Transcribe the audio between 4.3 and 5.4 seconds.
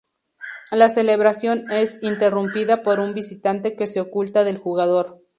del jugador.